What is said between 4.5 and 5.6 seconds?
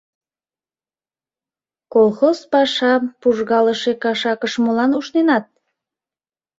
молан ушненат?